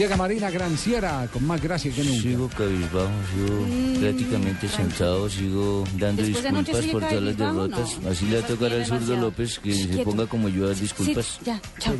Llega 0.00 0.16
Marina 0.16 0.48
Granciera 0.50 1.28
con 1.30 1.46
más 1.46 1.60
gracia 1.60 1.92
que 1.92 2.02
nunca. 2.02 2.22
Sigo 2.22 2.48
cabizbajo, 2.48 3.10
sigo 3.34 4.00
prácticamente 4.00 4.66
sentado, 4.66 5.28
sigo 5.28 5.84
dando 5.98 6.22
Después 6.22 6.42
disculpas 6.42 6.86
por 6.86 7.02
todas 7.06 7.22
las 7.22 7.36
derrotas. 7.36 7.98
no. 8.00 8.08
Así 8.08 8.24
le 8.24 8.38
va 8.40 8.44
a 8.44 8.46
tocar 8.46 8.72
al 8.72 8.86
zurdo. 8.86 9.16
López 9.16 9.58
que 9.58 9.74
se 9.74 9.88
Quieto. 9.88 10.04
ponga 10.04 10.26
como 10.26 10.48
yo 10.48 10.64
a 10.64 10.68
dar 10.68 10.76
Sí, 10.76 10.80
disculpas. 10.84 11.38
ya, 11.44 11.60
chao. 11.80 11.94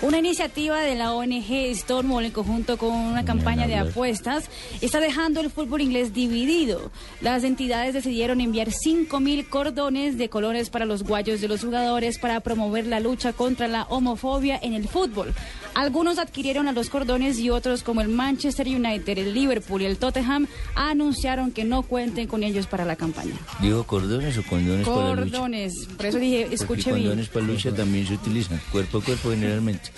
Una 0.00 0.16
iniciativa 0.16 0.80
de 0.80 0.94
la 0.94 1.12
ONG 1.12 1.74
Stonewall 1.74 2.24
en 2.24 2.30
conjunto 2.32 2.78
con 2.78 2.88
una 2.94 3.26
campaña 3.26 3.66
de 3.66 3.76
apuestas 3.76 4.48
está 4.80 5.00
dejando 5.00 5.42
el 5.42 5.50
fútbol 5.50 5.82
inglés 5.82 6.14
dividido. 6.14 6.90
Las 7.20 7.44
entidades 7.44 7.92
decidieron 7.92 8.40
enviar 8.40 8.70
5 8.72 9.20
mil 9.20 9.46
cordones 9.46 10.16
de 10.16 10.30
colores 10.30 10.70
para 10.70 10.86
los 10.86 11.02
guayos 11.02 11.42
de 11.42 11.48
los 11.48 11.60
jugadores 11.60 12.18
para 12.18 12.40
promover 12.40 12.86
la 12.86 12.98
lucha 12.98 13.34
contra 13.34 13.68
la 13.68 13.82
homofobia 13.90 14.58
en 14.62 14.72
el 14.72 14.88
fútbol. 14.88 15.34
Algunos 15.74 16.18
adquirieron 16.18 16.68
a 16.68 16.72
los 16.72 16.88
cordones 16.88 17.41
y 17.42 17.50
otros 17.50 17.82
como 17.82 18.00
el 18.00 18.08
Manchester 18.08 18.66
United, 18.66 19.18
el 19.18 19.34
Liverpool 19.34 19.82
y 19.82 19.86
el 19.86 19.98
Tottenham 19.98 20.46
anunciaron 20.74 21.50
que 21.50 21.64
no 21.64 21.82
cuenten 21.82 22.26
con 22.26 22.42
ellos 22.42 22.66
para 22.66 22.84
la 22.84 22.96
campaña. 22.96 23.34
¿Digo 23.60 23.84
cordones 23.84 24.38
o 24.38 24.42
condones 24.44 24.86
para 24.86 25.08
la 25.08 25.14
lucha? 25.14 25.30
Cordones, 25.32 25.72
por 25.96 26.06
eso 26.06 26.18
dije, 26.18 26.40
Porque 26.42 26.54
escuche 26.54 26.92
bien. 26.92 27.02
condones 27.08 27.28
para 27.28 27.46
lucha 27.46 27.74
también 27.74 28.06
se 28.06 28.14
utilizan, 28.14 28.60
cuerpo 28.70 28.98
a 28.98 29.02
cuerpo 29.04 29.30
generalmente. 29.30 29.90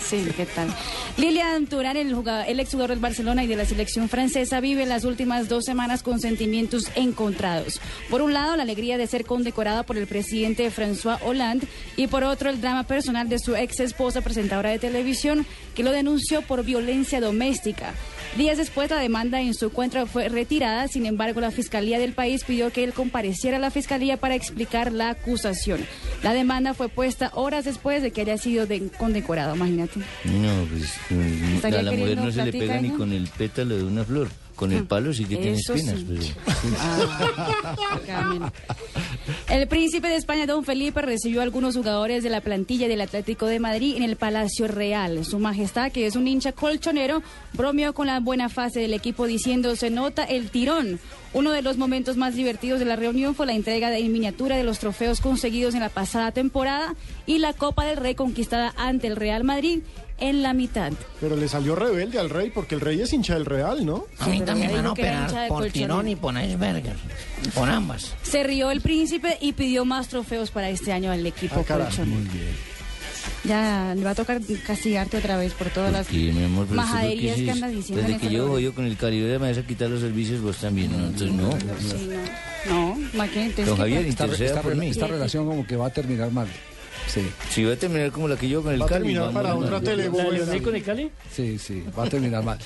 Sí, 0.00 0.26
¿qué 0.36 0.46
tal? 0.46 0.68
Lilian 1.18 1.66
Turán, 1.66 1.96
el, 1.96 2.14
jugador, 2.14 2.46
el 2.48 2.60
exjugador 2.60 2.90
del 2.90 3.00
Barcelona 3.00 3.44
y 3.44 3.46
de 3.46 3.56
la 3.56 3.64
selección 3.64 4.08
francesa, 4.08 4.60
vive 4.60 4.86
las 4.86 5.04
últimas 5.04 5.48
dos 5.48 5.64
semanas 5.64 6.02
con 6.02 6.20
sentimientos 6.20 6.90
encontrados. 6.94 7.80
Por 8.08 8.22
un 8.22 8.32
lado, 8.32 8.56
la 8.56 8.62
alegría 8.62 8.96
de 8.98 9.06
ser 9.06 9.24
condecorada 9.26 9.82
por 9.82 9.98
el 9.98 10.06
presidente 10.06 10.70
François 10.70 11.18
Hollande 11.22 11.66
y 11.96 12.06
por 12.06 12.24
otro, 12.24 12.48
el 12.48 12.60
drama 12.60 12.84
personal 12.84 13.28
de 13.28 13.38
su 13.38 13.54
ex 13.54 13.80
esposa, 13.80 14.22
presentadora 14.22 14.70
de 14.70 14.78
televisión, 14.78 15.46
que 15.74 15.82
lo 15.82 15.90
denunció 15.90 16.42
por 16.42 16.64
violencia 16.64 16.85
doméstica. 17.20 17.92
Días 18.36 18.58
después, 18.58 18.90
la 18.90 18.98
demanda 18.98 19.40
en 19.40 19.54
su 19.54 19.70
cuenta 19.70 20.04
fue 20.06 20.28
retirada. 20.28 20.88
Sin 20.88 21.06
embargo, 21.06 21.40
la 21.40 21.50
fiscalía 21.50 21.98
del 21.98 22.12
país 22.12 22.44
pidió 22.44 22.70
que 22.70 22.84
él 22.84 22.92
compareciera 22.92 23.56
a 23.56 23.60
la 23.60 23.70
fiscalía 23.70 24.18
para 24.18 24.34
explicar 24.34 24.92
la 24.92 25.10
acusación. 25.10 25.84
La 26.22 26.32
demanda 26.34 26.74
fue 26.74 26.88
puesta 26.88 27.30
horas 27.34 27.64
después 27.64 28.02
de 28.02 28.10
que 28.10 28.20
haya 28.22 28.36
sido 28.36 28.66
de- 28.66 28.88
condecorado, 28.98 29.54
imagínate. 29.56 30.00
No, 30.24 30.64
pues 30.70 30.92
mm, 31.10 31.64
a 31.64 31.70
la 31.70 31.92
mujer 31.92 32.16
no 32.16 32.30
se 32.30 32.44
le 32.44 32.52
pega 32.52 32.80
ni 32.80 32.90
con 32.90 33.12
el 33.12 33.26
pétalo 33.28 33.76
de 33.76 33.84
una 33.84 34.04
flor. 34.04 34.28
Con 34.54 34.72
el 34.72 34.84
palo 34.84 35.12
sí 35.12 35.24
que 35.26 35.36
tiene 35.36 35.58
espinas. 35.58 35.98
sí. 35.98 36.06
pero- 36.08 36.22
Ah. 38.10 38.52
El 39.48 39.66
príncipe 39.68 40.08
de 40.08 40.16
España, 40.16 40.46
don 40.46 40.64
Felipe, 40.64 41.02
recibió 41.02 41.40
a 41.40 41.44
algunos 41.44 41.76
jugadores 41.76 42.22
de 42.22 42.30
la 42.30 42.40
plantilla 42.40 42.88
del 42.88 43.00
Atlético 43.00 43.46
de 43.46 43.60
Madrid 43.60 43.96
en 43.96 44.02
el 44.02 44.16
Palacio 44.16 44.68
Real. 44.68 45.24
Su 45.24 45.38
majestad, 45.38 45.90
que 45.90 46.06
es 46.06 46.16
un 46.16 46.28
hincha 46.28 46.52
colchonero, 46.52 47.22
bromeó 47.52 47.92
con 47.92 48.06
la 48.06 48.20
buena 48.20 48.48
fase 48.48 48.80
del 48.80 48.94
equipo 48.94 49.26
diciendo 49.26 49.74
se 49.76 49.90
nota 49.90 50.24
el 50.24 50.50
tirón. 50.50 51.00
Uno 51.32 51.50
de 51.52 51.60
los 51.62 51.76
momentos 51.76 52.16
más 52.16 52.34
divertidos 52.34 52.78
de 52.78 52.86
la 52.86 52.96
reunión 52.96 53.34
fue 53.34 53.46
la 53.46 53.52
entrega 53.52 53.90
de 53.90 53.98
en 53.98 54.12
miniatura 54.12 54.56
de 54.56 54.64
los 54.64 54.78
trofeos 54.78 55.20
conseguidos 55.20 55.74
en 55.74 55.80
la 55.80 55.88
pasada 55.90 56.32
temporada 56.32 56.94
y 57.26 57.38
la 57.38 57.52
Copa 57.52 57.84
del 57.84 57.98
Rey 57.98 58.14
conquistada 58.14 58.72
ante 58.76 59.06
el 59.06 59.16
Real 59.16 59.44
Madrid 59.44 59.80
en 60.18 60.42
la 60.42 60.54
mitad. 60.54 60.92
Pero 61.20 61.36
le 61.36 61.46
salió 61.46 61.74
rebelde 61.76 62.18
al 62.18 62.30
rey, 62.30 62.50
porque 62.50 62.74
el 62.74 62.80
rey 62.80 63.02
es 63.02 63.12
hincha 63.12 63.34
del 63.34 63.44
Real, 63.44 63.84
¿no? 63.84 64.06
A 64.18 64.28
mí 64.28 64.40
también 64.40 64.68
me 64.68 64.76
van 64.76 64.86
a 64.86 64.92
operar 64.92 65.48
por 65.48 65.66
tirón 65.70 66.08
y 66.08 66.16
por 66.16 66.32
iceberger. 66.42 66.96
Por 67.54 67.68
ambas. 67.68 68.14
Se 68.22 68.42
rió 68.42 68.70
el 68.70 68.80
príncipe 68.80 69.36
y 69.42 69.52
pidió 69.52 69.84
más 69.84 70.08
trofeos 70.08 70.50
para 70.50 70.70
este 70.70 70.92
año 70.92 71.10
al 71.12 71.26
equipo 71.26 71.56
Ah, 71.60 71.64
colchonero. 71.68 72.20
Ya 73.44 73.94
le 73.96 74.02
va 74.04 74.10
a 74.10 74.14
tocar 74.14 74.40
castigarte 74.66 75.16
otra 75.18 75.36
vez 75.36 75.52
por 75.52 75.68
todas 75.70 75.92
las 75.92 76.10
mi 76.10 76.44
amor, 76.44 76.68
majaderías 76.70 77.36
que 77.36 77.44
que 77.44 77.50
andas 77.50 77.70
diciendo 77.72 78.04
en 78.04 78.12
Desde 78.12 78.28
que 78.28 78.34
yo 78.34 78.48
voy 78.48 78.70
con 78.72 78.84
el 78.86 78.96
Caribe 78.96 79.38
me 79.38 79.48
vas 79.48 79.58
a 79.58 79.62
quitar 79.66 79.88
los 79.90 80.00
servicios, 80.00 80.40
vos 80.40 80.56
también, 80.56 80.90
¿no? 80.92 81.06
Entonces, 81.06 81.32
no. 81.32 81.52
Sí, 81.80 82.08
no. 82.66 82.90
No, 82.94 82.98
¿ma 83.14 83.28
qué? 83.28 83.48
Don 83.50 83.64
¿qué 83.64 83.76
Javier? 83.76 84.06
Esta, 84.06 84.24
esta 84.26 84.62
por 84.62 84.74
mí. 84.74 84.88
esta 84.88 85.06
relación 85.06 85.46
como 85.46 85.66
que 85.66 85.76
va 85.76 85.86
a 85.86 85.90
terminar 85.90 86.30
mal. 86.32 86.48
Sí, 87.06 87.20
Si 87.50 87.62
va 87.62 87.74
a 87.74 87.76
terminar 87.76 88.10
como 88.10 88.26
la 88.26 88.36
que 88.36 88.48
yo 88.48 88.62
con 88.62 88.74
el 88.74 88.80
Va 88.82 88.86
a 88.86 88.88
Cali, 88.88 89.02
terminar 89.04 89.22
vamos, 89.32 89.34
para 89.42 89.54
no. 89.54 89.60
otra 89.60 89.80
tele. 89.80 90.06
¿La 90.06 90.60
con 90.60 90.74
el 90.74 90.82
Cali? 90.82 91.10
sí, 91.32 91.58
sí, 91.58 91.84
va 91.96 92.04
a 92.04 92.08
terminar 92.10 92.42
mal. 92.42 92.58